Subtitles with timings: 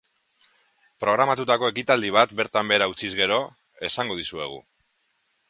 [1.03, 3.39] Programatutako ekitaldi bat bertan behera utziz gero,
[3.91, 4.59] esango dizuegu.